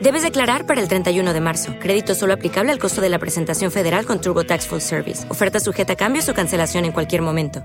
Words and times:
Debes 0.00 0.22
declarar 0.22 0.64
para 0.64 0.80
el 0.80 0.88
31 0.88 1.34
de 1.34 1.40
marzo. 1.42 1.74
Crédito 1.78 2.14
solo 2.14 2.32
aplicable 2.32 2.72
al 2.72 2.78
costo 2.78 3.02
de 3.02 3.10
la 3.10 3.18
presentación 3.18 3.70
federal 3.70 4.06
con 4.06 4.18
Turbo 4.18 4.44
Tax 4.44 4.66
Full 4.66 4.80
Service. 4.80 5.30
Oferta 5.30 5.60
sujeta 5.60 5.92
a 5.92 5.96
cambios 5.96 6.26
o 6.30 6.34
cancelación 6.34 6.86
en 6.86 6.92
cualquier 6.92 7.20
momento. 7.20 7.62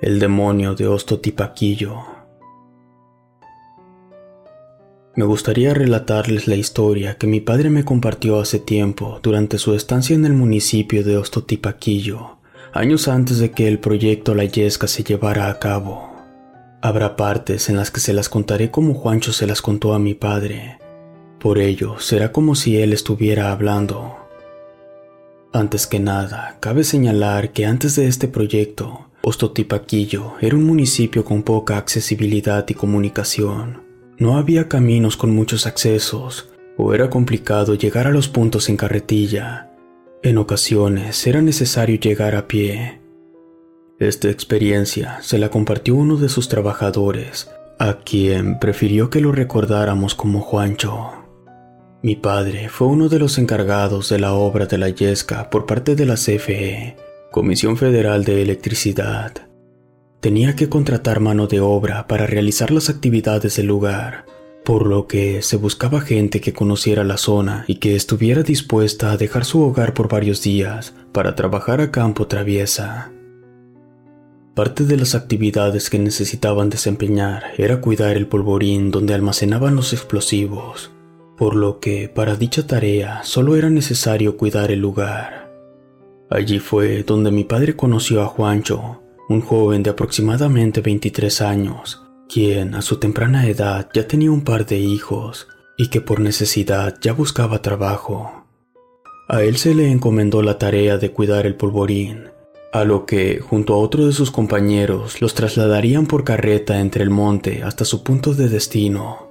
El 0.00 0.20
demonio 0.20 0.76
de 0.76 0.86
Ostotipaquillo. 0.86 2.04
Me 5.16 5.24
gustaría 5.24 5.74
relatarles 5.74 6.46
la 6.46 6.54
historia 6.54 7.16
que 7.16 7.26
mi 7.26 7.40
padre 7.40 7.68
me 7.68 7.84
compartió 7.84 8.38
hace 8.38 8.60
tiempo 8.60 9.18
durante 9.24 9.58
su 9.58 9.74
estancia 9.74 10.14
en 10.14 10.24
el 10.24 10.34
municipio 10.34 11.02
de 11.02 11.16
Ostotipaquillo, 11.16 12.36
años 12.72 13.08
antes 13.08 13.40
de 13.40 13.50
que 13.50 13.66
el 13.66 13.80
proyecto 13.80 14.36
La 14.36 14.44
Yesca 14.44 14.86
se 14.86 15.02
llevara 15.02 15.48
a 15.48 15.58
cabo. 15.58 16.15
Habrá 16.86 17.16
partes 17.16 17.68
en 17.68 17.74
las 17.74 17.90
que 17.90 17.98
se 17.98 18.12
las 18.12 18.28
contaré 18.28 18.70
como 18.70 18.94
Juancho 18.94 19.32
se 19.32 19.48
las 19.48 19.60
contó 19.60 19.92
a 19.92 19.98
mi 19.98 20.14
padre. 20.14 20.78
Por 21.40 21.58
ello, 21.58 21.98
será 21.98 22.30
como 22.30 22.54
si 22.54 22.76
él 22.76 22.92
estuviera 22.92 23.50
hablando. 23.50 24.14
Antes 25.52 25.88
que 25.88 25.98
nada, 25.98 26.58
cabe 26.60 26.84
señalar 26.84 27.50
que 27.50 27.66
antes 27.66 27.96
de 27.96 28.06
este 28.06 28.28
proyecto, 28.28 29.10
Ostotipaquillo 29.24 30.34
era 30.40 30.54
un 30.54 30.62
municipio 30.62 31.24
con 31.24 31.42
poca 31.42 31.76
accesibilidad 31.76 32.64
y 32.68 32.74
comunicación. 32.74 33.82
No 34.18 34.38
había 34.38 34.68
caminos 34.68 35.16
con 35.16 35.34
muchos 35.34 35.66
accesos, 35.66 36.50
o 36.76 36.94
era 36.94 37.10
complicado 37.10 37.74
llegar 37.74 38.06
a 38.06 38.12
los 38.12 38.28
puntos 38.28 38.68
en 38.68 38.76
carretilla. 38.76 39.72
En 40.22 40.38
ocasiones 40.38 41.26
era 41.26 41.42
necesario 41.42 41.98
llegar 41.98 42.36
a 42.36 42.46
pie, 42.46 43.00
esta 43.98 44.28
experiencia 44.28 45.18
se 45.22 45.38
la 45.38 45.48
compartió 45.48 45.94
uno 45.94 46.18
de 46.18 46.28
sus 46.28 46.50
trabajadores, 46.50 47.50
a 47.78 47.98
quien 48.00 48.58
prefirió 48.58 49.08
que 49.08 49.22
lo 49.22 49.32
recordáramos 49.32 50.14
como 50.14 50.42
Juancho. 50.42 51.12
Mi 52.02 52.14
padre 52.14 52.68
fue 52.68 52.88
uno 52.88 53.08
de 53.08 53.18
los 53.18 53.38
encargados 53.38 54.10
de 54.10 54.18
la 54.18 54.34
obra 54.34 54.66
de 54.66 54.76
la 54.76 54.90
Yesca 54.90 55.48
por 55.48 55.64
parte 55.64 55.96
de 55.96 56.04
la 56.04 56.16
CFE, 56.16 56.96
Comisión 57.30 57.78
Federal 57.78 58.22
de 58.24 58.42
Electricidad. 58.42 59.32
Tenía 60.20 60.54
que 60.56 60.68
contratar 60.68 61.20
mano 61.20 61.46
de 61.46 61.60
obra 61.60 62.06
para 62.06 62.26
realizar 62.26 62.70
las 62.70 62.90
actividades 62.90 63.56
del 63.56 63.66
lugar, 63.66 64.26
por 64.62 64.86
lo 64.86 65.06
que 65.06 65.40
se 65.40 65.56
buscaba 65.56 66.02
gente 66.02 66.42
que 66.42 66.52
conociera 66.52 67.02
la 67.02 67.16
zona 67.16 67.64
y 67.66 67.76
que 67.76 67.96
estuviera 67.96 68.42
dispuesta 68.42 69.12
a 69.12 69.16
dejar 69.16 69.46
su 69.46 69.62
hogar 69.62 69.94
por 69.94 70.08
varios 70.10 70.42
días 70.42 70.94
para 71.12 71.34
trabajar 71.34 71.80
a 71.80 71.90
campo 71.90 72.26
traviesa. 72.26 73.12
Parte 74.56 74.84
de 74.84 74.96
las 74.96 75.14
actividades 75.14 75.90
que 75.90 75.98
necesitaban 75.98 76.70
desempeñar 76.70 77.52
era 77.58 77.82
cuidar 77.82 78.16
el 78.16 78.26
polvorín 78.26 78.90
donde 78.90 79.12
almacenaban 79.12 79.76
los 79.76 79.92
explosivos, 79.92 80.92
por 81.36 81.54
lo 81.54 81.78
que 81.78 82.08
para 82.08 82.36
dicha 82.36 82.66
tarea 82.66 83.22
solo 83.22 83.56
era 83.56 83.68
necesario 83.68 84.38
cuidar 84.38 84.70
el 84.70 84.80
lugar. 84.80 85.52
Allí 86.30 86.58
fue 86.58 87.02
donde 87.02 87.30
mi 87.30 87.44
padre 87.44 87.76
conoció 87.76 88.22
a 88.22 88.28
Juancho, 88.28 89.02
un 89.28 89.42
joven 89.42 89.82
de 89.82 89.90
aproximadamente 89.90 90.80
23 90.80 91.42
años, 91.42 92.02
quien 92.26 92.74
a 92.74 92.80
su 92.80 92.96
temprana 92.96 93.46
edad 93.46 93.90
ya 93.92 94.08
tenía 94.08 94.30
un 94.30 94.40
par 94.40 94.64
de 94.64 94.78
hijos 94.78 95.48
y 95.76 95.90
que 95.90 96.00
por 96.00 96.18
necesidad 96.18 96.96
ya 97.02 97.12
buscaba 97.12 97.60
trabajo. 97.60 98.46
A 99.28 99.42
él 99.42 99.58
se 99.58 99.74
le 99.74 99.90
encomendó 99.90 100.40
la 100.40 100.56
tarea 100.56 100.96
de 100.96 101.12
cuidar 101.12 101.44
el 101.44 101.56
polvorín, 101.56 102.30
a 102.72 102.84
lo 102.84 103.06
que, 103.06 103.40
junto 103.40 103.74
a 103.74 103.78
otro 103.78 104.06
de 104.06 104.12
sus 104.12 104.30
compañeros, 104.30 105.20
los 105.20 105.34
trasladarían 105.34 106.06
por 106.06 106.24
carreta 106.24 106.80
entre 106.80 107.02
el 107.02 107.10
monte 107.10 107.62
hasta 107.62 107.84
su 107.84 108.02
punto 108.02 108.34
de 108.34 108.48
destino. 108.48 109.28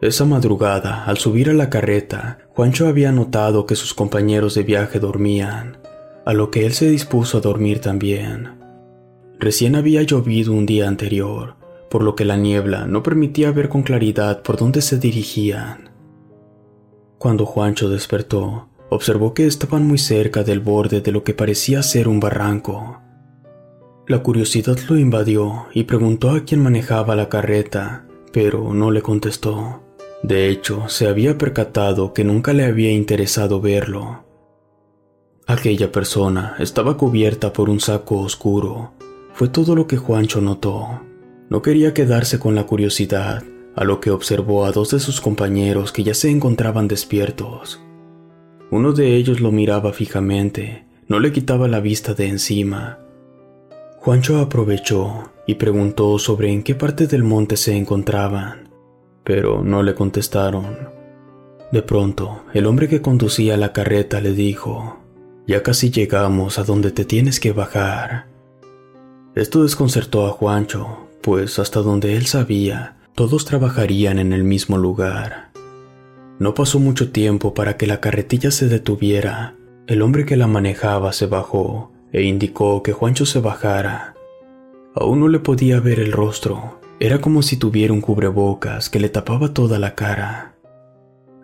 Esa 0.00 0.24
madrugada, 0.24 1.04
al 1.04 1.18
subir 1.18 1.48
a 1.48 1.52
la 1.52 1.70
carreta, 1.70 2.38
Juancho 2.50 2.88
había 2.88 3.12
notado 3.12 3.66
que 3.66 3.76
sus 3.76 3.94
compañeros 3.94 4.54
de 4.54 4.64
viaje 4.64 4.98
dormían, 4.98 5.78
a 6.26 6.32
lo 6.32 6.50
que 6.50 6.66
él 6.66 6.72
se 6.72 6.90
dispuso 6.90 7.38
a 7.38 7.40
dormir 7.40 7.80
también. 7.80 8.58
Recién 9.38 9.76
había 9.76 10.02
llovido 10.02 10.52
un 10.52 10.66
día 10.66 10.88
anterior, 10.88 11.56
por 11.88 12.02
lo 12.02 12.16
que 12.16 12.24
la 12.24 12.36
niebla 12.36 12.86
no 12.86 13.02
permitía 13.02 13.52
ver 13.52 13.68
con 13.68 13.82
claridad 13.82 14.42
por 14.42 14.56
dónde 14.56 14.82
se 14.82 14.98
dirigían. 14.98 15.90
Cuando 17.18 17.46
Juancho 17.46 17.88
despertó, 17.88 18.70
observó 18.92 19.34
que 19.34 19.46
estaban 19.46 19.86
muy 19.86 19.98
cerca 19.98 20.42
del 20.42 20.60
borde 20.60 21.00
de 21.00 21.12
lo 21.12 21.24
que 21.24 21.34
parecía 21.34 21.82
ser 21.82 22.08
un 22.08 22.20
barranco. 22.20 23.00
La 24.06 24.22
curiosidad 24.22 24.76
lo 24.88 24.98
invadió 24.98 25.66
y 25.72 25.84
preguntó 25.84 26.30
a 26.30 26.40
quien 26.44 26.62
manejaba 26.62 27.16
la 27.16 27.28
carreta, 27.28 28.06
pero 28.32 28.74
no 28.74 28.90
le 28.90 29.02
contestó. 29.02 29.82
De 30.22 30.48
hecho, 30.48 30.88
se 30.88 31.08
había 31.08 31.38
percatado 31.38 32.12
que 32.12 32.24
nunca 32.24 32.52
le 32.52 32.64
había 32.64 32.92
interesado 32.92 33.60
verlo. 33.60 34.24
Aquella 35.46 35.90
persona 35.90 36.56
estaba 36.58 36.96
cubierta 36.96 37.52
por 37.52 37.68
un 37.68 37.80
saco 37.80 38.20
oscuro. 38.20 38.92
Fue 39.34 39.48
todo 39.48 39.74
lo 39.74 39.86
que 39.86 39.96
Juancho 39.96 40.40
notó. 40.40 41.00
No 41.48 41.62
quería 41.62 41.94
quedarse 41.94 42.38
con 42.38 42.54
la 42.54 42.64
curiosidad, 42.64 43.42
a 43.74 43.84
lo 43.84 44.00
que 44.00 44.10
observó 44.10 44.64
a 44.64 44.72
dos 44.72 44.90
de 44.90 45.00
sus 45.00 45.20
compañeros 45.20 45.92
que 45.92 46.04
ya 46.04 46.14
se 46.14 46.30
encontraban 46.30 46.88
despiertos. 46.88 47.80
Uno 48.72 48.94
de 48.94 49.16
ellos 49.16 49.42
lo 49.42 49.52
miraba 49.52 49.92
fijamente, 49.92 50.86
no 51.06 51.20
le 51.20 51.30
quitaba 51.30 51.68
la 51.68 51.80
vista 51.80 52.14
de 52.14 52.28
encima. 52.28 53.00
Juancho 53.98 54.38
aprovechó 54.38 55.30
y 55.46 55.56
preguntó 55.56 56.18
sobre 56.18 56.50
en 56.50 56.62
qué 56.62 56.74
parte 56.74 57.06
del 57.06 57.22
monte 57.22 57.58
se 57.58 57.76
encontraban, 57.76 58.70
pero 59.24 59.62
no 59.62 59.82
le 59.82 59.94
contestaron. 59.94 60.88
De 61.70 61.82
pronto, 61.82 62.44
el 62.54 62.64
hombre 62.64 62.88
que 62.88 63.02
conducía 63.02 63.58
la 63.58 63.74
carreta 63.74 64.22
le 64.22 64.32
dijo, 64.32 65.00
Ya 65.46 65.62
casi 65.62 65.90
llegamos 65.90 66.58
a 66.58 66.64
donde 66.64 66.92
te 66.92 67.04
tienes 67.04 67.40
que 67.40 67.52
bajar. 67.52 68.28
Esto 69.34 69.64
desconcertó 69.64 70.26
a 70.26 70.30
Juancho, 70.30 71.10
pues 71.20 71.58
hasta 71.58 71.80
donde 71.80 72.16
él 72.16 72.24
sabía, 72.24 72.96
todos 73.14 73.44
trabajarían 73.44 74.18
en 74.18 74.32
el 74.32 74.44
mismo 74.44 74.78
lugar. 74.78 75.51
No 76.38 76.54
pasó 76.54 76.78
mucho 76.78 77.12
tiempo 77.12 77.54
para 77.54 77.76
que 77.76 77.86
la 77.86 78.00
carretilla 78.00 78.50
se 78.50 78.68
detuviera. 78.68 79.56
El 79.86 80.02
hombre 80.02 80.24
que 80.24 80.36
la 80.36 80.46
manejaba 80.46 81.12
se 81.12 81.26
bajó 81.26 81.92
e 82.12 82.22
indicó 82.22 82.82
que 82.82 82.92
Juancho 82.92 83.26
se 83.26 83.40
bajara. 83.40 84.14
Aún 84.94 85.20
no 85.20 85.28
le 85.28 85.38
podía 85.38 85.80
ver 85.80 86.00
el 86.00 86.12
rostro. 86.12 86.80
Era 87.00 87.20
como 87.20 87.42
si 87.42 87.56
tuviera 87.56 87.92
un 87.92 88.00
cubrebocas 88.00 88.90
que 88.90 89.00
le 89.00 89.08
tapaba 89.08 89.54
toda 89.54 89.78
la 89.78 89.94
cara. 89.94 90.54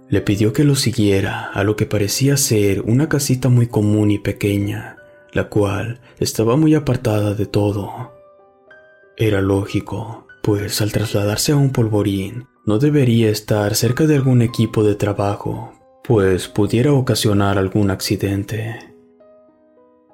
Le 0.08 0.20
pidió 0.20 0.52
que 0.52 0.64
lo 0.64 0.74
siguiera 0.74 1.50
a 1.52 1.64
lo 1.64 1.76
que 1.76 1.84
parecía 1.84 2.36
ser 2.36 2.82
una 2.82 3.08
casita 3.08 3.48
muy 3.48 3.66
común 3.66 4.10
y 4.10 4.18
pequeña, 4.18 4.96
la 5.32 5.48
cual 5.48 6.00
estaba 6.18 6.56
muy 6.56 6.74
apartada 6.74 7.34
de 7.34 7.46
todo. 7.46 8.12
Era 9.16 9.40
lógico, 9.42 10.26
pues 10.42 10.80
al 10.80 10.92
trasladarse 10.92 11.52
a 11.52 11.56
un 11.56 11.70
polvorín, 11.70 12.46
no 12.66 12.78
debería 12.78 13.30
estar 13.30 13.74
cerca 13.74 14.06
de 14.06 14.16
algún 14.16 14.42
equipo 14.42 14.84
de 14.84 14.94
trabajo, 14.94 15.72
pues 16.04 16.48
pudiera 16.48 16.92
ocasionar 16.92 17.58
algún 17.58 17.90
accidente. 17.90 18.78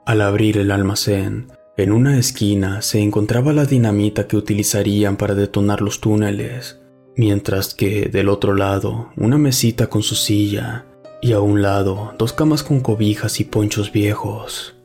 Al 0.07 0.21
abrir 0.21 0.59
el 0.59 0.71
almacén, 0.71 1.49
en 1.77 1.93
una 1.93 2.19
esquina 2.19 2.83
se 2.83 3.01
encontraba 3.01 3.53
la 3.53 3.65
dinamita 3.65 4.29
que 4.29 4.37
utilizarían 4.37 5.17
para 5.17 5.35
detonar 5.35 5.81
los 5.81 6.01
túneles, 6.01 6.81
mientras 7.17 7.75
que 7.75 8.07
del 8.07 8.29
otro 8.29 8.55
lado 8.55 9.11
una 9.17 9.39
mesita 9.39 9.89
con 9.89 10.03
su 10.03 10.15
silla 10.15 10.87
y 11.23 11.33
a 11.33 11.41
un 11.41 11.63
lado 11.63 12.13
dos 12.19 12.33
camas 12.33 12.63
con 12.63 12.81
cobijas 12.81 13.41
y 13.41 13.45
ponchos 13.45 13.91
viejos. 13.91 14.77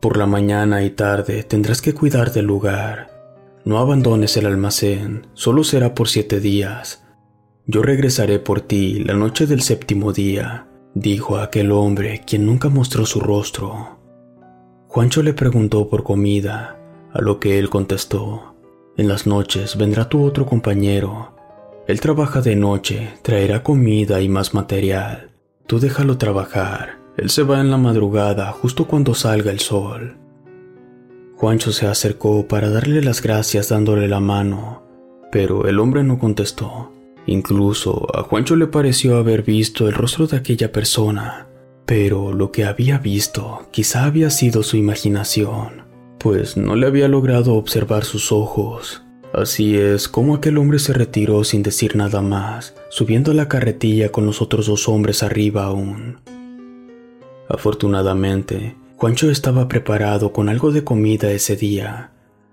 Por 0.00 0.16
la 0.16 0.26
mañana 0.26 0.84
y 0.84 0.90
tarde 0.90 1.42
tendrás 1.42 1.82
que 1.82 1.92
cuidar 1.92 2.32
del 2.32 2.46
lugar. 2.46 3.17
No 3.68 3.76
abandones 3.80 4.34
el 4.38 4.46
almacén, 4.46 5.26
solo 5.34 5.62
será 5.62 5.94
por 5.94 6.08
siete 6.08 6.40
días. 6.40 7.04
Yo 7.66 7.82
regresaré 7.82 8.38
por 8.38 8.62
ti 8.62 9.04
la 9.04 9.12
noche 9.12 9.46
del 9.46 9.60
séptimo 9.60 10.14
día, 10.14 10.66
dijo 10.94 11.36
aquel 11.36 11.70
hombre 11.72 12.22
quien 12.26 12.46
nunca 12.46 12.70
mostró 12.70 13.04
su 13.04 13.20
rostro. 13.20 13.98
Juancho 14.86 15.22
le 15.22 15.34
preguntó 15.34 15.86
por 15.90 16.02
comida, 16.02 16.80
a 17.12 17.20
lo 17.20 17.40
que 17.40 17.58
él 17.58 17.68
contestó, 17.68 18.54
en 18.96 19.06
las 19.06 19.26
noches 19.26 19.76
vendrá 19.76 20.08
tu 20.08 20.24
otro 20.24 20.46
compañero. 20.46 21.36
Él 21.86 22.00
trabaja 22.00 22.40
de 22.40 22.56
noche, 22.56 23.16
traerá 23.20 23.62
comida 23.62 24.22
y 24.22 24.30
más 24.30 24.54
material. 24.54 25.32
Tú 25.66 25.78
déjalo 25.78 26.16
trabajar. 26.16 27.00
Él 27.18 27.28
se 27.28 27.42
va 27.42 27.60
en 27.60 27.70
la 27.70 27.76
madrugada 27.76 28.50
justo 28.50 28.86
cuando 28.86 29.12
salga 29.12 29.50
el 29.50 29.60
sol. 29.60 30.16
Juancho 31.38 31.70
se 31.70 31.86
acercó 31.86 32.48
para 32.48 32.68
darle 32.68 33.00
las 33.00 33.22
gracias 33.22 33.68
dándole 33.68 34.08
la 34.08 34.18
mano, 34.18 34.82
pero 35.30 35.68
el 35.68 35.78
hombre 35.78 36.02
no 36.02 36.18
contestó. 36.18 36.90
Incluso 37.26 38.08
a 38.12 38.24
Juancho 38.24 38.56
le 38.56 38.66
pareció 38.66 39.18
haber 39.18 39.44
visto 39.44 39.86
el 39.86 39.94
rostro 39.94 40.26
de 40.26 40.36
aquella 40.36 40.72
persona, 40.72 41.46
pero 41.86 42.32
lo 42.32 42.50
que 42.50 42.64
había 42.64 42.98
visto 42.98 43.68
quizá 43.70 44.06
había 44.06 44.30
sido 44.30 44.64
su 44.64 44.78
imaginación, 44.78 45.84
pues 46.18 46.56
no 46.56 46.74
le 46.74 46.88
había 46.88 47.06
logrado 47.06 47.54
observar 47.54 48.02
sus 48.02 48.32
ojos. 48.32 49.04
Así 49.32 49.76
es 49.76 50.08
como 50.08 50.34
aquel 50.34 50.58
hombre 50.58 50.80
se 50.80 50.92
retiró 50.92 51.44
sin 51.44 51.62
decir 51.62 51.94
nada 51.94 52.20
más, 52.20 52.74
subiendo 52.88 53.32
la 53.32 53.46
carretilla 53.46 54.10
con 54.10 54.26
los 54.26 54.42
otros 54.42 54.66
dos 54.66 54.88
hombres 54.88 55.22
arriba 55.22 55.66
aún. 55.66 56.18
Afortunadamente, 57.48 58.74
Juancho 58.98 59.30
estaba 59.30 59.68
preparado 59.68 60.32
con 60.32 60.48
algo 60.48 60.72
de 60.72 60.82
comida 60.82 61.30
ese 61.30 61.54
día, 61.54 62.10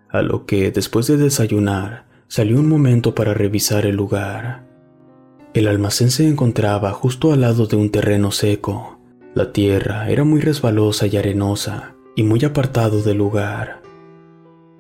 a 0.09 0.21
lo 0.21 0.45
que 0.45 0.69
después 0.69 1.07
de 1.07 1.17
desayunar 1.17 2.05
salió 2.27 2.59
un 2.59 2.69
momento 2.69 3.15
para 3.15 3.33
revisar 3.33 3.87
el 3.87 3.95
lugar. 3.95 4.63
El 5.55 5.67
almacén 5.67 6.11
se 6.11 6.27
encontraba 6.27 6.91
justo 6.91 7.33
al 7.33 7.41
lado 7.41 7.65
de 7.65 7.77
un 7.77 7.89
terreno 7.89 8.29
seco. 8.29 8.99
La 9.33 9.53
tierra 9.53 10.07
era 10.11 10.23
muy 10.23 10.39
resbalosa 10.39 11.07
y 11.07 11.17
arenosa, 11.17 11.95
y 12.15 12.21
muy 12.21 12.45
apartado 12.45 13.01
del 13.01 13.17
lugar. 13.17 13.81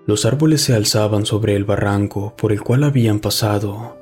Los 0.05 0.27
árboles 0.27 0.61
se 0.61 0.75
alzaban 0.75 1.25
sobre 1.25 1.55
el 1.55 1.63
barranco 1.63 2.35
por 2.37 2.51
el 2.51 2.61
cual 2.61 2.83
habían 2.83 3.19
pasado. 3.19 3.97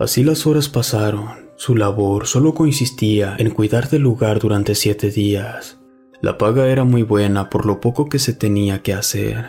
Así 0.00 0.24
las 0.24 0.44
horas 0.44 0.68
pasaron. 0.68 1.52
Su 1.54 1.76
labor 1.76 2.26
solo 2.26 2.52
consistía 2.52 3.36
en 3.38 3.50
cuidar 3.50 3.88
del 3.90 4.02
lugar 4.02 4.40
durante 4.40 4.74
siete 4.74 5.12
días. 5.12 5.78
La 6.24 6.38
paga 6.38 6.68
era 6.68 6.84
muy 6.84 7.02
buena 7.02 7.50
por 7.50 7.66
lo 7.66 7.82
poco 7.82 8.08
que 8.08 8.18
se 8.18 8.32
tenía 8.32 8.80
que 8.80 8.94
hacer. 8.94 9.44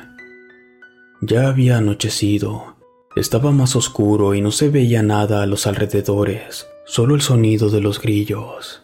Ya 1.21 1.47
había 1.47 1.77
anochecido. 1.77 2.75
Estaba 3.15 3.53
más 3.53 3.77
oscuro 3.77 4.33
y 4.33 4.41
no 4.41 4.51
se 4.51 4.67
veía 4.67 5.01
nada 5.01 5.41
a 5.41 5.45
los 5.45 5.67
alrededores, 5.67 6.67
solo 6.85 7.15
el 7.15 7.21
sonido 7.21 7.69
de 7.69 7.79
los 7.79 8.01
grillos. 8.01 8.83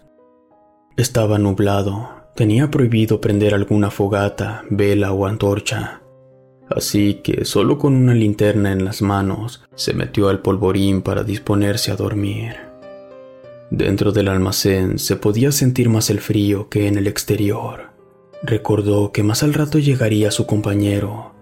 Estaba 0.96 1.38
nublado. 1.38 2.12
Tenía 2.34 2.72
prohibido 2.72 3.20
prender 3.20 3.54
alguna 3.54 3.92
fogata, 3.92 4.64
vela 4.70 5.12
o 5.12 5.26
antorcha 5.26 5.98
así 6.74 7.16
que 7.16 7.44
solo 7.44 7.78
con 7.78 7.94
una 7.94 8.14
linterna 8.14 8.72
en 8.72 8.86
las 8.86 9.02
manos 9.02 9.62
se 9.76 9.94
metió 9.94 10.30
al 10.30 10.40
polvorín 10.40 11.02
para 11.02 11.26
disponerse 11.26 11.92
a 11.92 11.98
dormir. 11.98 12.71
Dentro 13.72 14.12
del 14.12 14.28
almacén 14.28 15.00
se 15.00 15.16
podía 15.16 15.52
sentir 15.52 15.90
más 15.90 16.12
el 16.12 16.20
frío 16.20 16.70
que 16.70 16.88
en 16.88 16.98
el 16.98 17.08
exterior. 17.08 17.90
Recordó 18.44 19.12
que 19.12 19.24
más 19.24 19.42
al 19.42 19.56
rato 19.56 19.80
llegaría 19.80 20.30
su 20.30 20.46
compañero, 20.46 21.34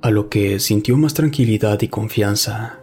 a 0.00 0.10
lo 0.10 0.28
que 0.28 0.60
sintió 0.60 0.96
más 0.96 1.14
tranquilidad 1.14 1.82
y 1.82 1.88
confianza. 1.88 2.78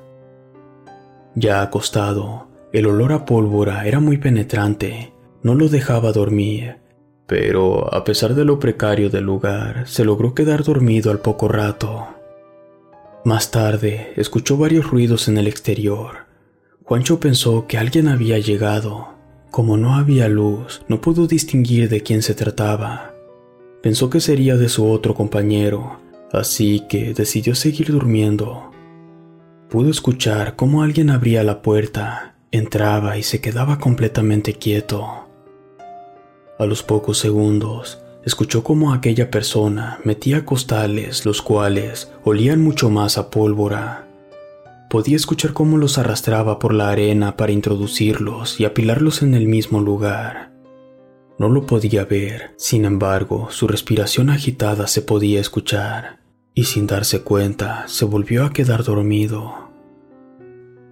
Ya 1.36 1.62
acostado, 1.62 2.50
el 2.74 2.88
olor 2.88 3.14
a 3.14 3.26
pólvora 3.26 3.88
era 3.88 4.02
muy 4.02 4.18
penetrante, 4.18 5.14
no 5.44 5.56
lo 5.56 5.70
dejaba 5.70 6.12
dormir 6.12 6.84
pero 7.28 7.94
a 7.94 8.04
pesar 8.04 8.36
de 8.36 8.46
lo 8.46 8.60
precario 8.60 9.10
del 9.10 9.24
lugar, 9.24 9.88
se 9.88 10.06
logró 10.06 10.34
quedar 10.34 10.64
dormido 10.64 11.12
al 11.12 11.20
poco 11.20 11.48
rato. 11.48 12.08
Más 13.24 13.50
tarde, 13.50 14.14
escuchó 14.16 14.58
varios 14.58 14.90
ruidos 14.90 15.28
en 15.28 15.38
el 15.38 15.48
exterior. 15.48 16.25
Juancho 16.86 17.20
pensó 17.20 17.66
que 17.66 17.80
alguien 17.80 18.08
había 18.08 18.38
llegado. 18.38 19.16
Como 19.50 19.76
no 19.76 19.96
había 19.96 20.30
luz, 20.30 20.84
no 20.88 21.02
pudo 21.02 21.26
distinguir 21.26 21.90
de 21.90 22.02
quién 22.02 22.22
se 22.22 22.36
trataba. 22.36 23.16
Pensó 23.82 24.12
que 24.12 24.20
sería 24.20 24.56
de 24.56 24.70
su 24.70 24.88
otro 24.88 25.16
compañero, 25.16 26.00
así 26.32 26.84
que 26.88 27.16
decidió 27.16 27.56
seguir 27.56 27.92
durmiendo. 27.92 28.72
Pudo 29.68 29.90
escuchar 29.90 30.56
cómo 30.56 30.84
alguien 30.84 31.10
abría 31.10 31.44
la 31.44 31.64
puerta, 31.64 32.36
entraba 32.52 33.18
y 33.18 33.24
se 33.24 33.42
quedaba 33.42 33.80
completamente 33.80 34.54
quieto. 34.54 35.28
A 36.60 36.68
los 36.68 36.84
pocos 36.84 37.18
segundos, 37.18 38.04
escuchó 38.26 38.64
cómo 38.64 38.94
aquella 38.94 39.32
persona 39.32 40.00
metía 40.04 40.46
costales, 40.46 41.26
los 41.26 41.42
cuales 41.42 42.12
olían 42.24 42.62
mucho 42.62 42.92
más 42.92 43.18
a 43.18 43.32
pólvora. 43.32 44.08
Podía 44.96 45.18
escuchar 45.18 45.52
cómo 45.52 45.78
los 45.78 45.98
arrastraba 45.98 46.58
por 46.58 46.74
la 46.74 46.90
arena 46.90 47.36
para 47.36 47.52
introducirlos 47.52 48.62
y 48.62 48.64
apilarlos 48.64 49.24
en 49.24 49.34
el 49.34 49.46
mismo 49.46 49.82
lugar. 49.82 50.54
No 51.38 51.50
lo 51.50 51.66
podía 51.66 52.06
ver, 52.06 52.54
sin 52.56 52.86
embargo, 52.86 53.50
su 53.52 53.68
respiración 53.68 54.30
agitada 54.30 54.88
se 54.88 55.02
podía 55.02 55.42
escuchar, 55.42 56.22
y 56.54 56.64
sin 56.64 56.88
darse 56.88 57.24
cuenta, 57.24 57.84
se 57.90 58.06
volvió 58.06 58.46
a 58.46 58.54
quedar 58.54 58.86
dormido. 58.86 59.70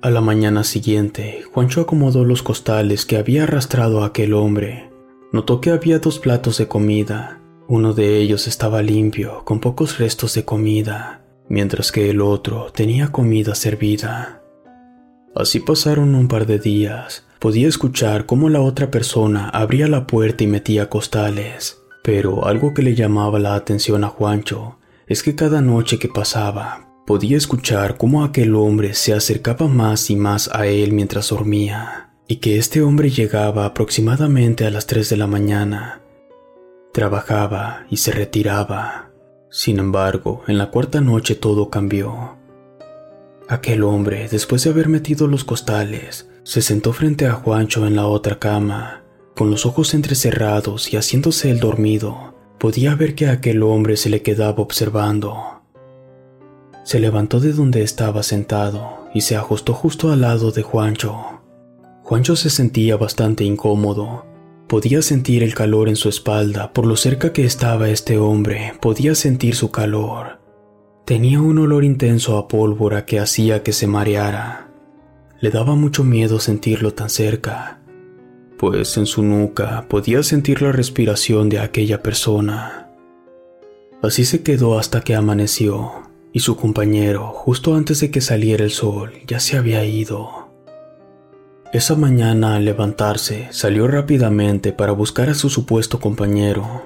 A 0.02 0.10
la 0.10 0.20
mañana 0.20 0.66
siguiente, 0.66 1.46
Juancho 1.54 1.80
acomodó 1.80 2.26
los 2.26 2.44
costales 2.44 3.06
que 3.06 3.16
había 3.16 3.44
arrastrado 3.44 4.04
a 4.04 4.08
aquel 4.08 4.34
hombre 4.34 4.92
Notó 5.32 5.62
que 5.62 5.70
había 5.70 6.00
dos 6.00 6.20
platos 6.20 6.58
de 6.58 6.68
comida. 6.68 7.40
Uno 7.70 7.94
de 7.94 8.18
ellos 8.18 8.48
estaba 8.48 8.82
limpio, 8.82 9.46
con 9.46 9.62
pocos 9.62 9.98
restos 9.98 10.34
de 10.34 10.44
comida, 10.44 11.23
mientras 11.50 11.92
que 11.92 12.10
el 12.10 12.22
otro 12.22 12.72
tenía 12.74 13.10
comida 13.10 13.56
servida. 13.56 14.42
Así 15.36 15.60
pasaron 15.60 16.16
un 16.16 16.28
par 16.28 16.46
de 16.46 16.60
días. 16.60 17.26
Podía 17.40 17.68
escuchar 17.68 18.26
cómo 18.26 18.50
la 18.50 18.62
otra 18.62 18.92
persona 18.92 19.50
abría 19.50 19.88
la 19.88 20.08
puerta 20.08 20.44
y 20.44 20.48
metía 20.48 20.90
costales, 20.90 21.82
pero 22.04 22.46
algo 22.46 22.74
que 22.74 22.82
le 22.82 22.96
llamaba 22.96 23.40
la 23.40 23.56
atención 23.56 24.04
a 24.04 24.10
Juancho 24.10 24.78
es 25.08 25.24
que 25.24 25.36
cada 25.36 25.62
noche 25.62 26.00
que 26.00 26.08
pasaba 26.08 26.88
podía 27.06 27.36
escuchar 27.36 27.98
cómo 27.98 28.24
aquel 28.24 28.56
hombre 28.56 28.94
se 28.94 29.14
acercaba 29.14 29.68
más 29.68 30.10
y 30.10 30.16
más 30.16 30.50
a 30.54 30.68
él 30.68 30.94
mientras 30.94 31.30
dormía 31.30 32.04
y 32.28 32.38
que 32.38 32.58
este 32.58 32.82
hombre 32.82 33.10
llegaba 33.10 33.66
aproximadamente 33.66 34.66
a 34.66 34.72
las 34.72 34.88
3 34.88 35.10
de 35.10 35.18
la 35.18 35.28
mañana. 35.28 36.02
Trabajaba 36.94 37.86
y 37.90 37.98
se 37.98 38.12
retiraba. 38.12 39.13
Sin 39.54 39.78
embargo, 39.78 40.42
en 40.48 40.58
la 40.58 40.72
cuarta 40.72 41.00
noche 41.00 41.36
todo 41.36 41.70
cambió. 41.70 42.40
Aquel 43.48 43.84
hombre, 43.84 44.28
después 44.28 44.64
de 44.64 44.72
haber 44.72 44.90
metido 44.90 45.28
los 45.28 45.44
costales, 45.44 46.28
se 46.42 46.64
sentó 46.64 46.92
frente 46.92 47.28
a 47.28 47.34
Juancho 47.34 47.86
en 47.86 47.96
la 47.96 48.08
otra 48.08 48.40
cama, 48.40 49.04
con 49.36 49.52
los 49.52 49.68
ojos 49.68 49.94
entrecerrados 49.94 50.92
y 50.92 50.98
haciéndose 50.98 51.52
el 51.52 51.60
dormido. 51.60 52.34
Podía 52.58 52.96
ver 52.96 53.14
que 53.14 53.28
aquel 53.28 53.62
hombre 53.62 53.96
se 53.96 54.10
le 54.10 54.24
quedaba 54.24 54.64
observando. 54.64 55.62
Se 56.84 57.00
levantó 57.00 57.40
de 57.40 57.54
donde 57.54 57.84
estaba 57.84 58.24
sentado 58.24 59.08
y 59.14 59.22
se 59.22 59.36
ajustó 59.36 59.74
justo 59.74 60.12
al 60.12 60.22
lado 60.22 60.50
de 60.52 60.64
Juancho. 60.64 61.44
Juancho 62.02 62.36
se 62.36 62.50
sentía 62.50 62.98
bastante 62.98 63.44
incómodo. 63.44 64.26
Podía 64.74 65.04
sentir 65.04 65.44
el 65.44 65.54
calor 65.54 65.88
en 65.88 65.96
su 65.96 66.10
espalda 66.10 66.74
por 66.74 66.88
lo 66.88 66.96
cerca 66.96 67.32
que 67.32 67.46
estaba 67.46 67.90
este 67.90 68.18
hombre, 68.18 68.74
podía 68.82 69.14
sentir 69.14 69.54
su 69.54 69.70
calor. 69.70 70.40
Tenía 71.06 71.40
un 71.42 71.60
olor 71.60 71.84
intenso 71.84 72.40
a 72.40 72.48
pólvora 72.48 73.06
que 73.06 73.20
hacía 73.20 73.62
que 73.62 73.72
se 73.72 73.86
mareara. 73.86 74.72
Le 75.40 75.52
daba 75.52 75.76
mucho 75.76 76.04
miedo 76.04 76.40
sentirlo 76.40 76.92
tan 76.92 77.12
cerca, 77.12 77.82
pues 78.58 78.98
en 78.98 79.06
su 79.06 79.22
nuca 79.22 79.86
podía 79.88 80.24
sentir 80.24 80.64
la 80.64 80.72
respiración 80.72 81.50
de 81.50 81.60
aquella 81.60 82.02
persona. 82.02 82.90
Así 84.02 84.26
se 84.26 84.42
quedó 84.42 84.80
hasta 84.80 85.02
que 85.02 85.14
amaneció, 85.14 85.92
y 86.32 86.40
su 86.40 86.56
compañero, 86.56 87.28
justo 87.28 87.76
antes 87.76 88.00
de 88.00 88.10
que 88.10 88.22
saliera 88.22 88.64
el 88.64 88.72
sol, 88.72 89.12
ya 89.28 89.40
se 89.40 89.56
había 89.56 89.86
ido. 89.86 90.43
Esa 91.74 91.96
mañana 91.96 92.56
al 92.56 92.66
levantarse 92.66 93.48
salió 93.50 93.88
rápidamente 93.88 94.74
para 94.74 94.92
buscar 94.92 95.32
a 95.32 95.34
su 95.34 95.50
supuesto 95.50 96.00
compañero. 96.00 96.84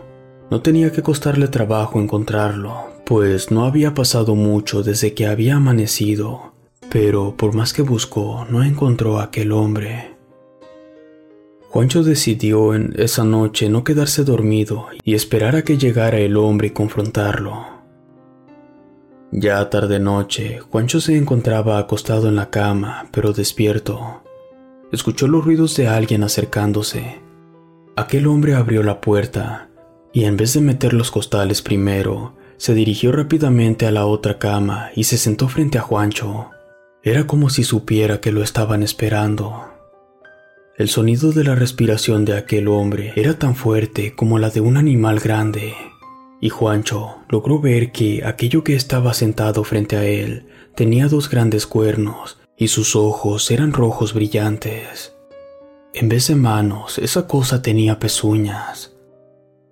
No 0.50 0.62
tenía 0.62 0.94
que 0.94 1.01
costarle 1.01 1.50
trabajo 1.50 2.00
encontrarlo, 2.00 2.86
pues 3.06 3.51
no 3.51 3.65
había 3.65 3.94
pasado 3.94 4.34
mucho 4.34 4.84
desde 4.84 5.13
que 5.13 5.27
había 5.27 5.58
amanecido, 5.58 6.53
pero 6.89 7.36
por 7.36 7.53
más 7.53 7.74
que 7.74 7.82
buscó 7.82 8.48
no 8.50 8.63
encontró 8.63 9.20
a 9.20 9.24
aquel 9.24 9.51
hombre. 9.51 10.15
Juancho 11.67 12.01
decidió 12.03 12.74
en 12.74 12.94
esa 12.96 13.25
noche 13.25 13.67
no 13.67 13.84
quedarse 13.84 14.24
dormido 14.24 14.86
y 15.03 15.15
esperar 15.15 15.58
a 15.58 15.63
que 15.63 15.77
llegara 15.77 16.17
el 16.20 16.38
hombre 16.38 16.70
y 16.70 16.72
confrontarlo. 16.72 17.65
Ya 19.34 19.70
tarde 19.70 20.00
noche, 20.00 20.60
Juancho 20.60 21.01
se 21.01 21.17
encontraba 21.17 21.77
acostado 21.77 22.29
en 22.29 22.38
la 22.38 22.50
cama, 22.50 23.10
pero 23.12 23.34
despierto. 23.34 24.24
Escuchó 24.91 25.27
los 25.27 25.44
ruidos 25.44 25.75
de 25.75 25.88
alguien 25.88 26.24
acercándose. 26.24 27.20
Aquel 27.98 28.27
hombre 28.27 28.56
abrió 28.56 28.84
la 28.84 29.01
puerta 29.01 29.67
y 30.13 30.24
en 30.24 30.38
vez 30.38 30.53
de 30.53 30.62
meter 30.62 30.94
los 30.94 31.12
costales 31.12 31.62
primero, 31.62 32.34
se 32.56 32.74
dirigió 32.74 33.12
rápidamente 33.12 33.86
a 33.86 33.91
la 33.91 34.06
otra 34.06 34.39
cama 34.39 34.89
y 34.96 35.03
se 35.03 35.17
sentó 35.17 35.50
frente 35.50 35.77
a 35.77 35.82
Juancho. 35.82 36.51
Era 37.03 37.27
como 37.27 37.50
si 37.50 37.63
supiera 37.63 38.22
que 38.22 38.32
lo 38.32 38.41
estaban 38.41 38.82
esperando. 38.82 39.65
El 40.77 40.88
sonido 40.88 41.34
de 41.34 41.44
la 41.44 41.56
respiración 41.56 42.24
de 42.24 42.38
aquel 42.38 42.67
hombre 42.67 43.12
era 43.15 43.38
tan 43.38 43.56
fuerte 43.56 44.15
como 44.15 44.39
la 44.39 44.50
de 44.50 44.62
un 44.62 44.77
animal 44.77 45.20
grande, 45.20 45.74
y 46.39 46.50
Juancho 46.50 47.17
logró 47.29 47.60
ver 47.60 47.91
que 47.91 48.24
aquello 48.25 48.63
que 48.63 48.75
estaba 48.75 49.13
sentado 49.13 49.63
frente 49.63 49.98
a 49.98 50.06
él 50.06 50.46
tenía 50.75 51.08
dos 51.08 51.29
grandes 51.29 51.67
cuernos 51.67 52.39
y 52.58 52.70
sus 52.70 52.96
ojos 52.96 53.52
eran 53.52 53.72
rojos 53.72 54.14
brillantes. 54.14 55.14
En 55.94 56.10
vez 56.10 56.28
de 56.28 56.36
manos, 56.36 56.98
esa 56.98 57.28
cosa 57.28 57.62
tenía 57.62 58.00
pezuñas. 58.00 58.96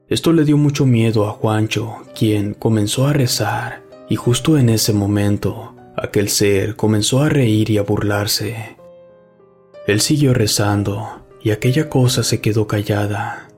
Esto 0.07 0.31
le 0.31 0.45
dio 0.45 0.55
mucho 0.55 0.85
miedo 0.85 1.27
a 1.27 1.31
Juancho, 1.31 2.03
quien 2.17 2.53
comenzó 2.53 3.07
a 3.07 3.13
rezar, 3.13 3.81
y 4.07 4.15
justo 4.15 4.57
en 4.57 4.69
ese 4.69 4.93
momento, 4.93 5.75
aquel 5.97 6.29
ser 6.29 6.75
comenzó 6.75 7.23
a 7.23 7.29
reír 7.29 7.71
y 7.71 7.79
a 7.79 7.81
burlarse. 7.81 8.77
Él 9.87 9.99
siguió 9.99 10.35
rezando, 10.35 11.25
y 11.41 11.49
aquella 11.49 11.89
cosa 11.89 12.21
se 12.23 12.39
quedó 12.39 12.67
callada. 12.67 13.49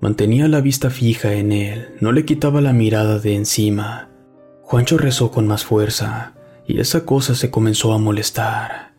Mantenía 0.00 0.48
la 0.48 0.60
vista 0.60 0.90
fija 0.90 1.32
en 1.32 1.52
él, 1.52 1.94
no 2.00 2.12
le 2.12 2.26
quitaba 2.26 2.60
la 2.60 2.74
mirada 2.74 3.18
de 3.18 3.34
encima. 3.34 4.10
Juancho 4.62 4.98
rezó 4.98 5.30
con 5.30 5.46
más 5.46 5.64
fuerza, 5.64 6.34
y 6.70 6.78
esa 6.78 7.04
cosa 7.04 7.34
se 7.34 7.50
comenzó 7.50 7.92
a 7.92 7.98
molestar. 7.98 8.92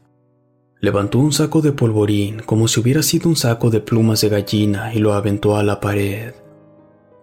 Levantó 0.81 1.19
un 1.19 1.31
saco 1.31 1.61
de 1.61 1.71
polvorín 1.71 2.41
como 2.45 2.67
si 2.67 2.81
hubiera 2.81 3.01
sido 3.01 3.29
un 3.29 3.37
saco 3.37 3.69
de 3.69 3.79
plumas 3.79 4.19
de 4.19 4.27
gallina 4.27 4.93
y 4.93 4.99
lo 4.99 5.13
aventó 5.13 5.55
a 5.55 5.63
la 5.63 5.79
pared. 5.79 6.33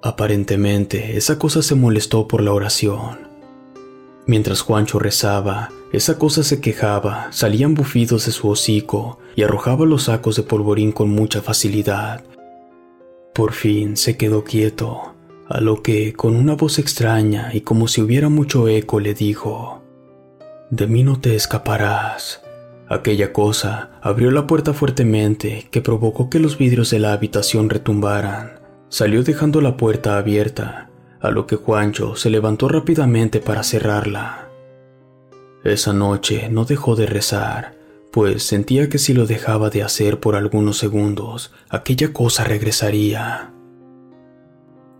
Aparentemente, 0.02 1.18
esa 1.18 1.38
cosa 1.38 1.60
se 1.60 1.74
molestó 1.74 2.26
por 2.26 2.42
la 2.42 2.52
oración. 2.52 3.28
Mientras 4.26 4.62
Juancho 4.62 4.98
rezaba, 4.98 5.70
esa 5.92 6.18
cosa 6.18 6.42
se 6.42 6.62
quejaba, 6.62 7.30
salían 7.30 7.74
bufidos 7.74 8.24
de 8.24 8.32
su 8.32 8.48
hocico 8.48 9.18
y 9.36 9.42
arrojaba 9.42 9.84
los 9.84 10.04
sacos 10.04 10.36
de 10.36 10.44
polvorín 10.44 10.92
con 10.92 11.10
mucha 11.10 11.42
facilidad. 11.42 12.24
Por 13.34 13.52
fin 13.52 13.98
se 13.98 14.16
quedó 14.16 14.44
quieto, 14.44 15.14
a 15.46 15.60
lo 15.60 15.82
que, 15.82 16.14
con 16.14 16.36
una 16.36 16.54
voz 16.54 16.78
extraña 16.78 17.50
y 17.52 17.60
como 17.60 17.86
si 17.86 18.00
hubiera 18.00 18.30
mucho 18.30 18.66
eco, 18.68 18.98
le 18.98 19.12
dijo, 19.12 19.77
De 20.70 20.86
mí 20.86 21.02
no 21.02 21.18
te 21.18 21.34
escaparás. 21.34 22.42
Aquella 22.88 23.32
cosa 23.32 23.90
abrió 24.02 24.30
la 24.30 24.46
puerta 24.46 24.74
fuertemente 24.74 25.66
que 25.70 25.80
provocó 25.80 26.28
que 26.28 26.40
los 26.40 26.58
vidrios 26.58 26.90
de 26.90 26.98
la 26.98 27.12
habitación 27.12 27.70
retumbaran. 27.70 28.60
Salió 28.90 29.22
dejando 29.22 29.60
la 29.60 29.76
puerta 29.76 30.18
abierta, 30.18 30.90
a 31.20 31.30
lo 31.30 31.46
que 31.46 31.56
Juancho 31.56 32.16
se 32.16 32.30
levantó 32.30 32.68
rápidamente 32.68 33.40
para 33.40 33.62
cerrarla. 33.62 34.48
Esa 35.64 35.92
noche 35.92 36.48
no 36.50 36.64
dejó 36.64 36.96
de 36.96 37.06
rezar, 37.06 37.76
pues 38.12 38.42
sentía 38.42 38.88
que 38.88 38.98
si 38.98 39.12
lo 39.12 39.26
dejaba 39.26 39.70
de 39.70 39.82
hacer 39.82 40.20
por 40.20 40.36
algunos 40.36 40.78
segundos, 40.78 41.52
aquella 41.68 42.12
cosa 42.12 42.44
regresaría. 42.44 43.52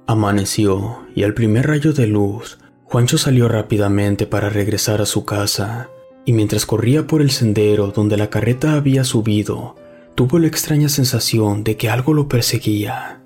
Amaneció 0.07 1.07
y 1.15 1.25
al 1.25 1.35
primer 1.35 1.67
rayo 1.67 1.93
de 1.93 2.07
luz, 2.07 2.59
Juancho 2.91 3.19
salió 3.19 3.49
rápidamente 3.49 4.27
para 4.27 4.49
regresar 4.49 5.03
a 5.03 5.07
su 5.07 5.27
casa, 5.27 5.91
y 6.25 6.33
mientras 6.33 6.65
corría 6.65 7.07
por 7.07 7.21
el 7.21 7.31
sendero 7.31 7.89
donde 7.89 8.17
la 8.17 8.31
carreta 8.31 8.73
había 8.73 9.05
subido, 9.05 9.77
tuvo 10.15 10.39
la 10.39 10.47
extraña 10.47 10.89
sensación 10.89 11.65
de 11.65 11.77
que 11.77 11.91
algo 11.91 12.15
lo 12.15 12.29
perseguía. 12.29 13.23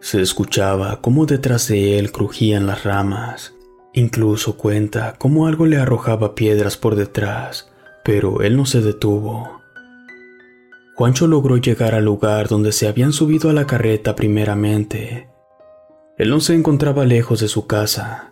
Se 0.00 0.20
escuchaba 0.20 1.00
cómo 1.00 1.26
detrás 1.26 1.68
de 1.68 2.00
él 2.00 2.10
crujían 2.10 2.66
las 2.66 2.82
ramas. 2.82 3.54
Incluso 3.92 4.56
cuenta 4.56 5.14
cómo 5.18 5.46
algo 5.46 5.66
le 5.66 5.76
arrojaba 5.76 6.34
piedras 6.34 6.76
por 6.76 6.96
detrás, 6.96 7.70
pero 8.04 8.42
él 8.42 8.56
no 8.56 8.66
se 8.66 8.80
detuvo. 8.80 9.60
Juancho 10.96 11.28
logró 11.28 11.58
llegar 11.58 11.94
al 11.94 12.06
lugar 12.06 12.48
donde 12.48 12.72
se 12.72 12.88
habían 12.88 13.12
subido 13.12 13.50
a 13.50 13.52
la 13.52 13.68
carreta 13.68 14.16
primeramente. 14.16 15.28
Él 16.18 16.30
no 16.30 16.40
se 16.40 16.54
encontraba 16.54 17.04
lejos 17.04 17.40
de 17.40 17.48
su 17.48 17.66
casa, 17.66 18.29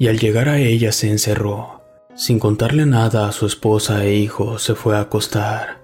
y 0.00 0.08
al 0.08 0.18
llegar 0.18 0.48
a 0.48 0.58
ella 0.58 0.92
se 0.92 1.10
encerró. 1.10 1.82
Sin 2.16 2.38
contarle 2.38 2.86
nada 2.86 3.28
a 3.28 3.32
su 3.32 3.44
esposa 3.44 4.02
e 4.02 4.14
hijo, 4.14 4.58
se 4.58 4.74
fue 4.74 4.96
a 4.96 5.00
acostar. 5.00 5.82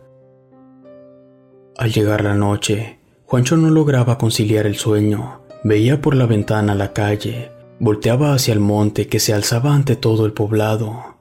Al 1.76 1.92
llegar 1.92 2.24
la 2.24 2.34
noche, 2.34 2.98
Juancho 3.26 3.58
no 3.58 3.68
lograba 3.68 4.16
conciliar 4.16 4.66
el 4.66 4.76
sueño. 4.76 5.42
Veía 5.64 6.00
por 6.00 6.14
la 6.14 6.24
ventana 6.24 6.74
la 6.74 6.94
calle, 6.94 7.52
volteaba 7.78 8.32
hacia 8.32 8.54
el 8.54 8.60
monte 8.60 9.06
que 9.06 9.20
se 9.20 9.34
alzaba 9.34 9.74
ante 9.74 9.96
todo 9.96 10.24
el 10.24 10.32
poblado. 10.32 11.18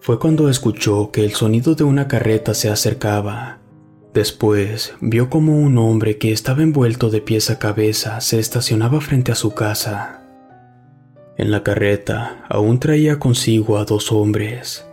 Fue 0.00 0.20
cuando 0.20 0.48
escuchó 0.48 1.10
que 1.10 1.24
el 1.24 1.32
sonido 1.32 1.74
de 1.74 1.82
una 1.82 2.06
carreta 2.06 2.54
se 2.54 2.70
acercaba. 2.70 3.58
Después 4.14 4.94
vio 5.00 5.28
como 5.28 5.58
un 5.58 5.76
hombre 5.76 6.18
que 6.18 6.30
estaba 6.30 6.62
envuelto 6.62 7.10
de 7.10 7.20
pies 7.20 7.50
a 7.50 7.58
cabeza 7.58 8.20
se 8.20 8.38
estacionaba 8.38 9.00
frente 9.00 9.32
a 9.32 9.34
su 9.34 9.54
casa. 9.54 10.21
En 11.36 11.50
la 11.50 11.62
carreta 11.62 12.44
aún 12.48 12.78
traía 12.78 13.18
consigo 13.18 13.78
a 13.78 13.84
dos 13.84 14.12
hombres. 14.12 14.86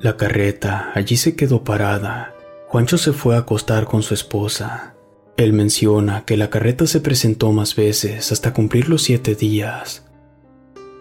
La 0.00 0.16
carreta 0.16 0.90
allí 0.94 1.16
se 1.16 1.36
quedó 1.36 1.62
parada. 1.62 2.34
Juancho 2.68 2.98
se 2.98 3.12
fue 3.12 3.36
a 3.36 3.40
acostar 3.40 3.84
con 3.84 4.02
su 4.02 4.14
esposa. 4.14 4.94
Él 5.36 5.52
menciona 5.52 6.24
que 6.24 6.36
la 6.36 6.48
carreta 6.48 6.86
se 6.86 7.00
presentó 7.00 7.52
más 7.52 7.76
veces 7.76 8.32
hasta 8.32 8.54
cumplir 8.54 8.88
los 8.88 9.02
siete 9.02 9.34
días. 9.34 10.06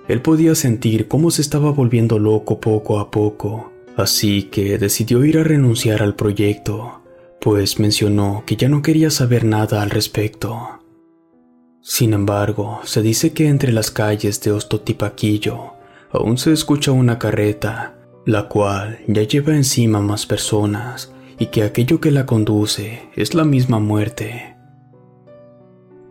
Él 0.07 0.21
podía 0.21 0.53
sentir 0.53 1.07
cómo 1.07 1.31
se 1.31 1.41
estaba 1.41 1.71
volviendo 1.71 2.19
loco 2.19 2.59
poco 2.59 2.99
a 2.99 3.09
poco, 3.09 3.71
así 3.95 4.43
que 4.43 4.77
decidió 4.77 5.23
ir 5.23 5.39
a 5.39 5.43
renunciar 5.43 6.03
al 6.03 6.15
proyecto, 6.15 7.01
pues 7.41 7.79
mencionó 7.79 8.43
que 8.45 8.55
ya 8.55 8.69
no 8.69 8.81
quería 8.81 9.09
saber 9.09 9.45
nada 9.45 9.81
al 9.81 9.89
respecto. 9.89 10.84
Sin 11.87 12.13
embargo, 12.13 12.79
se 12.83 13.03
dice 13.03 13.31
que 13.31 13.47
entre 13.47 13.71
las 13.71 13.91
calles 13.91 14.41
de 14.41 14.51
Ostotipaquillo 14.51 15.73
aún 16.11 16.39
se 16.39 16.51
escucha 16.51 16.91
una 16.91 17.19
carreta, 17.19 17.93
la 18.25 18.47
cual 18.47 19.01
ya 19.07 19.21
lleva 19.21 19.55
encima 19.55 20.01
más 20.01 20.25
personas 20.25 21.13
y 21.37 21.45
que 21.47 21.61
aquello 21.61 22.01
que 22.01 22.09
la 22.09 22.25
conduce 22.25 23.03
es 23.15 23.35
la 23.35 23.43
misma 23.43 23.77
muerte. 23.77 24.55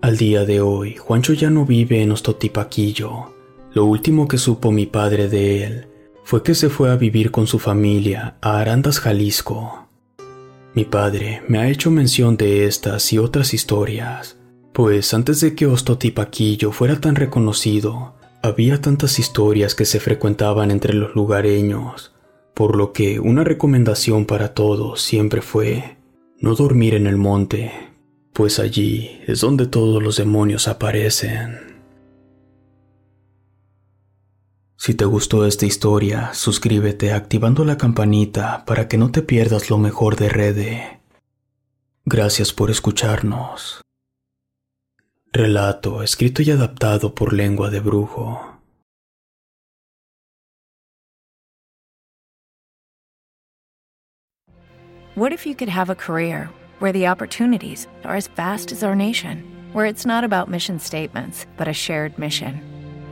Al 0.00 0.16
día 0.16 0.45
de 0.45 0.61
hoy, 0.61 0.95
Juancho 0.95 1.33
ya 1.33 1.50
no 1.50 1.66
vive 1.66 2.02
en 2.02 2.12
Ostotipaquillo. 2.12 3.35
Lo 3.73 3.85
último 3.85 4.28
que 4.28 4.38
supo 4.38 4.71
mi 4.71 4.87
padre 4.87 5.28
de 5.28 5.64
él 5.64 5.88
fue 6.23 6.45
que 6.45 6.54
se 6.54 6.69
fue 6.69 6.93
a 6.93 6.97
vivir 6.97 7.33
con 7.33 7.49
su 7.49 7.59
familia 7.59 8.37
a 8.43 8.61
Arandas, 8.61 9.00
Jalisco. 9.00 9.88
Mi 10.73 10.85
padre 10.85 11.43
me 11.49 11.59
ha 11.59 11.69
hecho 11.69 11.90
mención 11.90 12.37
de 12.37 12.64
estas 12.64 13.12
y 13.12 13.19
otras 13.19 13.54
historias, 13.54 14.38
pues 14.75 15.14
antes 15.14 15.40
de 15.40 15.54
que 15.54 15.64
Ostotipaquillo 15.64 16.71
fuera 16.71 17.00
tan 17.00 17.14
reconocido, 17.14 18.16
había 18.43 18.83
tantas 18.83 19.19
historias 19.19 19.75
que 19.75 19.87
se 19.87 20.00
frecuentaban 20.00 20.71
entre 20.71 20.93
los 20.93 21.14
lugareños 21.14 22.14
por 22.54 22.76
lo 22.76 22.93
que 22.93 23.19
una 23.19 23.45
recomendación 23.45 24.25
para 24.26 24.54
todos 24.54 25.02
siempre 25.02 25.43
fue 25.43 25.97
no 26.38 26.54
dormir 26.54 26.95
en 26.95 27.07
el 27.07 27.16
monte, 27.16 27.73
pues 28.33 28.61
allí 28.61 29.21
es 29.26 29.40
donde 29.40 29.66
todos 29.66 30.02
los 30.02 30.16
demonios 30.16 30.69
aparecen. 30.69 31.75
Si 34.76 34.95
te 34.95 35.04
gustó 35.04 35.47
esta 35.47 35.66
historia, 35.66 36.33
suscríbete 36.35 37.12
activando 37.12 37.64
la 37.64 37.78
campanita 37.78 38.64
para 38.66 38.87
que 38.87 38.99
no 38.99 39.11
te 39.11 39.23
pierdas 39.23 39.71
lo 39.71 39.78
mejor 39.78 40.16
de 40.16 40.28
Rede. 40.28 41.00
Gracias 42.04 42.52
por 42.52 42.71
escucharnos. 42.71 43.81
Relato 45.37 46.00
escrito 46.05 46.43
y 46.43 46.53
adaptado 46.53 47.12
por 47.12 47.33
lengua 47.33 47.69
de 47.69 47.81
brujo. 47.81 48.61
What 55.17 55.33
if 55.33 55.45
you 55.45 55.57
could 55.57 55.69
have 55.69 55.91
a 55.91 55.97
career 55.97 56.49
where 56.79 56.93
the 56.93 57.09
opportunities 57.09 57.88
are 58.05 58.14
as 58.14 58.29
vast 58.29 58.71
as 58.71 58.85
our 58.85 58.95
nation, 58.95 59.43
where 59.73 59.87
it's 59.87 60.07
not 60.07 60.23
about 60.23 60.49
mission 60.49 60.79
statements, 60.79 61.47
but 61.57 61.67
a 61.67 61.73
shared 61.73 62.17
mission? 62.17 62.61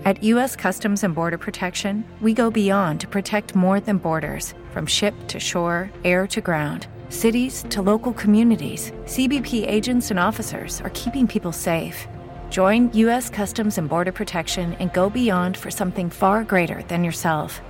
At 0.05 0.23
U.S. 0.23 0.55
Customs 0.55 1.03
and 1.03 1.17
Border 1.17 1.39
Protection, 1.39 2.05
we 2.21 2.35
go 2.35 2.53
beyond 2.53 3.01
to 3.01 3.09
protect 3.09 3.57
more 3.57 3.81
than 3.81 3.99
borders 3.99 4.55
from 4.71 4.87
ship 4.87 5.15
to 5.27 5.41
shore, 5.41 5.91
air 6.05 6.29
to 6.29 6.41
ground 6.41 6.87
Cities 7.13 7.65
to 7.69 7.83
local 7.83 8.15
communities, 8.15 8.91
CBP 9.05 9.69
agents 9.69 10.11
and 10.11 10.19
officers 10.19 10.81
are 10.81 10.89
keeping 10.95 11.29
people 11.29 11.53
safe. 11.53 12.09
Join 12.49 12.91
U.S. 12.95 13.29
Customs 13.29 13.77
and 13.77 13.87
Border 13.87 14.13
Protection 14.13 14.73
and 14.79 14.91
go 14.95 15.11
beyond 15.11 15.59
for 15.59 15.71
something 15.71 16.09
far 16.09 16.43
greater 16.43 16.83
than 16.85 17.05
yourself. 17.05 17.61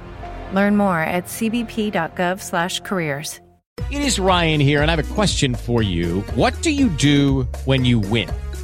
Learn 0.55 0.77
more 0.77 1.01
at 1.01 1.25
cbp.gov/careers. 1.25 3.41
It 3.91 4.03
is 4.03 4.21
Ryan 4.21 4.61
here, 4.61 4.81
and 4.81 4.93
I 4.93 4.95
have 4.95 5.11
a 5.11 5.15
question 5.15 5.57
for 5.57 5.83
you. 5.83 6.21
What 6.37 6.55
do 6.63 6.71
you 6.71 6.89
do 6.89 7.43
when 7.65 7.85
you 7.85 7.99
win? 7.99 8.29